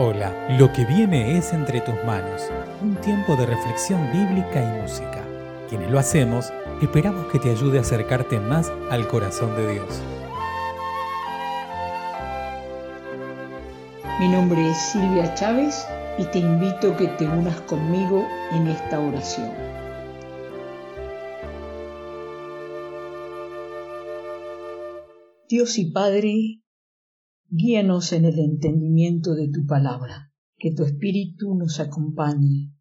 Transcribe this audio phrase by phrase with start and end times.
[0.00, 2.42] Hola, lo que viene es entre tus manos,
[2.80, 5.24] un tiempo de reflexión bíblica y música.
[5.68, 10.00] Quienes lo hacemos, esperamos que te ayude a acercarte más al corazón de Dios.
[14.20, 15.84] Mi nombre es Silvia Chávez
[16.16, 19.50] y te invito a que te unas conmigo en esta oración.
[25.48, 26.60] Dios y Padre,
[27.50, 32.74] Guíanos en el entendimiento de tu palabra, que tu Espíritu nos acompañe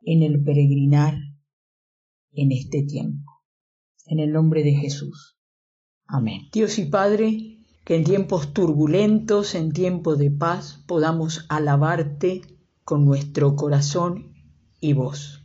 [0.00, 1.18] en el peregrinar
[2.32, 3.30] en este tiempo.
[4.06, 5.36] En el nombre de Jesús.
[6.06, 6.48] Amén.
[6.52, 12.40] Dios y Padre, que en tiempos turbulentos, en tiempos de paz, podamos alabarte
[12.82, 14.32] con nuestro corazón
[14.80, 15.42] y voz.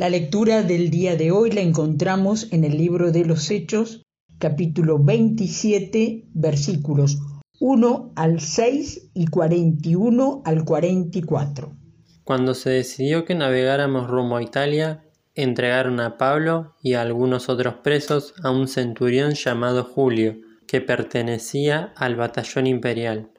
[0.00, 4.06] La lectura del día de hoy la encontramos en el libro de los Hechos,
[4.38, 7.18] capítulo 27, versículos
[7.58, 11.76] 1 al 6 y 41 al 44.
[12.24, 17.74] Cuando se decidió que navegáramos rumbo a Italia, entregaron a Pablo y a algunos otros
[17.84, 23.32] presos a un centurión llamado Julio, que pertenecía al batallón imperial.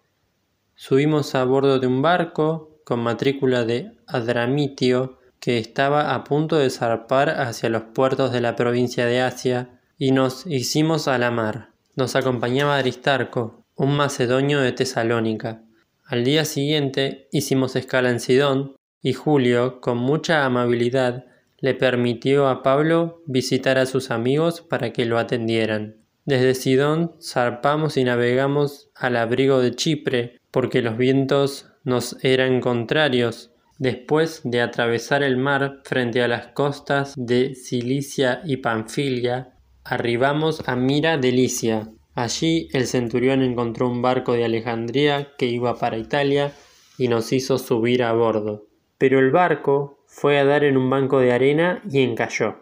[0.75, 6.69] Subimos a bordo de un barco con matrícula de Adramitio que estaba a punto de
[6.69, 11.71] zarpar hacia los puertos de la provincia de Asia, y nos hicimos a la mar.
[11.95, 15.63] Nos acompañaba Aristarco, un macedonio de Tesalónica.
[16.05, 21.25] Al día siguiente hicimos escala en Sidón, y Julio, con mucha amabilidad,
[21.57, 25.97] le permitió a Pablo visitar a sus amigos para que lo atendieran.
[26.25, 33.50] Desde Sidón zarpamos y navegamos al abrigo de Chipre, porque los vientos nos eran contrarios
[33.81, 40.75] Después de atravesar el mar frente a las costas de Cilicia y Panfilia, arribamos a
[40.75, 41.89] Mira de Licia.
[42.13, 46.51] Allí el centurión encontró un barco de Alejandría que iba para Italia
[46.99, 48.67] y nos hizo subir a bordo.
[48.99, 52.57] Pero el barco fue a dar en un banco de arena y encalló.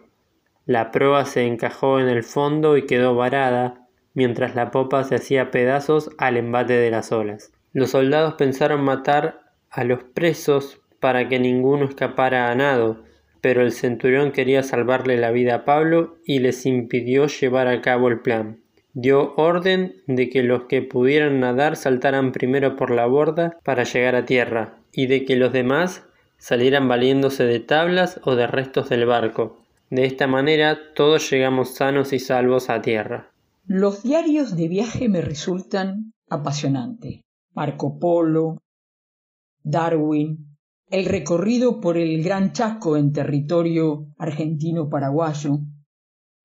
[0.64, 5.50] La proa se encajó en el fondo y quedó varada, mientras la popa se hacía
[5.50, 7.52] pedazos al embate de las olas.
[7.74, 13.02] Los soldados pensaron matar a los presos para que ninguno escapara a nado,
[13.40, 18.08] pero el centurión quería salvarle la vida a Pablo y les impidió llevar a cabo
[18.08, 18.60] el plan.
[18.92, 24.14] Dio orden de que los que pudieran nadar saltaran primero por la borda para llegar
[24.14, 26.04] a tierra, y de que los demás
[26.38, 29.58] salieran valiéndose de tablas o de restos del barco.
[29.90, 33.30] De esta manera todos llegamos sanos y salvos a tierra.
[33.66, 37.20] Los diarios de viaje me resultan apasionantes.
[37.54, 38.58] Marco Polo,
[39.62, 40.49] Darwin,
[40.90, 45.60] el recorrido por el Gran Chaco en territorio argentino-paraguayo,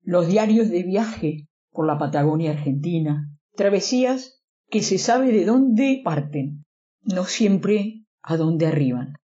[0.04, 6.64] los diarios de viaje por la Patagonia Argentina, travesías que se sabe de dónde parten,
[7.02, 9.16] no siempre a dónde arriban.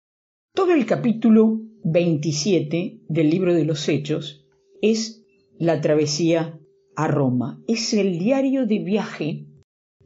[0.55, 4.47] Todo el capítulo 27 del libro de los Hechos
[4.81, 5.23] es
[5.59, 6.59] la travesía
[6.97, 7.63] a Roma.
[7.69, 9.47] Es el diario de viaje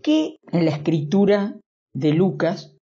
[0.02, 1.60] que en la escritura
[1.92, 2.73] de Lucas,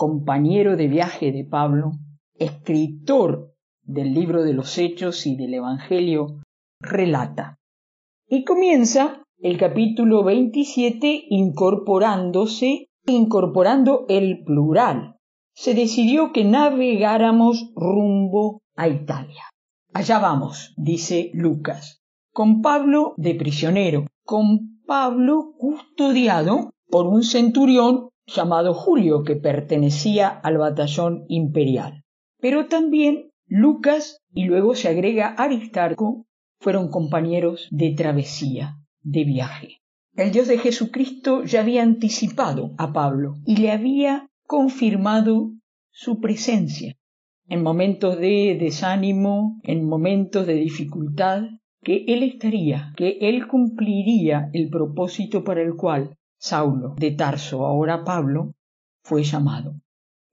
[0.00, 1.92] compañero de viaje de Pablo,
[2.38, 3.52] escritor
[3.82, 6.40] del libro de los Hechos y del Evangelio,
[6.80, 7.58] relata.
[8.26, 15.16] Y comienza el capítulo 27 incorporándose, incorporando el plural,
[15.54, 19.50] se decidió que navegáramos rumbo a Italia.
[19.92, 22.00] Allá vamos, dice Lucas,
[22.32, 30.58] con Pablo de prisionero, con Pablo custodiado por un centurión llamado Julio, que pertenecía al
[30.58, 32.04] batallón imperial.
[32.38, 36.26] Pero también Lucas y luego se agrega Aristarco
[36.60, 39.68] fueron compañeros de travesía, de viaje.
[40.14, 45.52] El Dios de Jesucristo ya había anticipado a Pablo y le había confirmado
[45.90, 46.96] su presencia
[47.50, 51.42] en momentos de desánimo, en momentos de dificultad,
[51.82, 58.02] que Él estaría, que Él cumpliría el propósito para el cual Saulo de Tarso, ahora
[58.02, 58.54] Pablo,
[59.02, 59.74] fue llamado.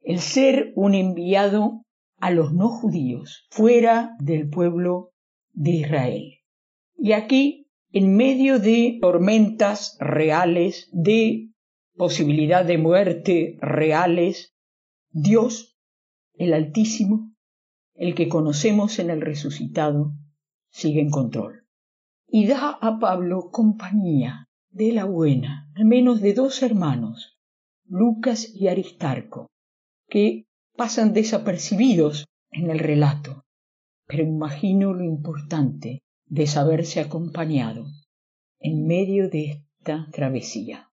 [0.01, 1.83] El ser un enviado
[2.17, 5.11] a los no judíos, fuera del pueblo
[5.51, 6.33] de Israel.
[6.95, 11.51] Y aquí, en medio de tormentas reales, de
[11.97, 14.55] posibilidad de muerte reales,
[15.11, 15.77] Dios,
[16.35, 17.33] el Altísimo,
[17.95, 20.13] el que conocemos en el resucitado,
[20.69, 21.65] sigue en control.
[22.29, 27.37] Y da a Pablo compañía de la buena, al menos de dos hermanos,
[27.85, 29.51] Lucas y Aristarco,
[30.09, 33.43] que pasan desapercibidos en el relato,
[34.07, 37.85] pero imagino lo importante de saberse acompañado
[38.59, 40.89] en medio de esta travesía.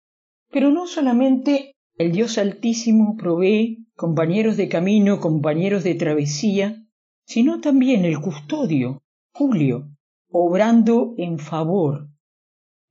[0.50, 6.88] Pero no solamente el Dios Altísimo provee compañeros de camino, compañeros de travesía,
[7.28, 9.92] sino también el custodio, Julio,
[10.31, 12.10] obrando en favor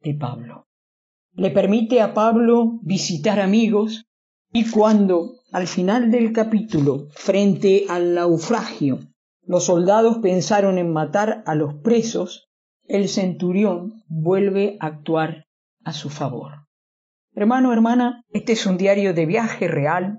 [0.03, 0.70] de Pablo.
[1.33, 4.05] Le permite a Pablo visitar amigos
[4.53, 8.99] y cuando al final del capítulo, frente al naufragio,
[9.43, 12.49] los soldados pensaron en matar a los presos,
[12.87, 15.47] el centurión vuelve a actuar
[15.85, 16.67] a su favor.
[17.35, 20.19] Hermano, hermana, este es un diario de viaje real,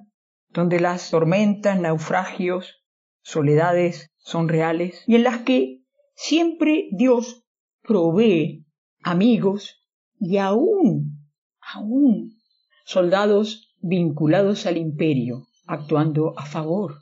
[0.49, 2.83] donde las tormentas, naufragios,
[3.21, 5.81] soledades son reales y en las que
[6.15, 7.43] siempre Dios
[7.83, 8.65] provee
[9.03, 9.80] amigos
[10.21, 11.17] y aún,
[11.59, 12.37] aún
[12.85, 16.99] soldados vinculados al imperio, actuando a favor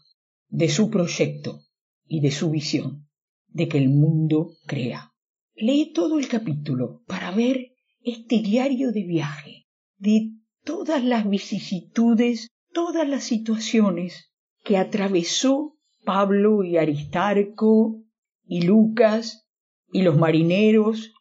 [0.47, 1.59] de su proyecto
[2.07, 3.09] y de su visión
[3.49, 5.11] de que el mundo crea.
[5.53, 9.65] Lee todo el capítulo para ver este diario de viaje
[9.97, 10.31] de
[10.63, 14.31] todas las vicisitudes, todas las situaciones
[14.63, 18.01] que atravesó Pablo y Aristarco
[18.45, 19.45] y Lucas
[19.91, 21.11] y los marineros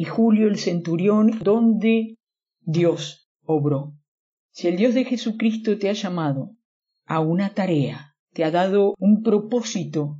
[0.00, 2.16] y Julio el centurión, donde
[2.62, 3.98] Dios obró.
[4.50, 6.56] Si el Dios de Jesucristo te ha llamado
[7.04, 10.16] a una tarea, te ha dado un propósito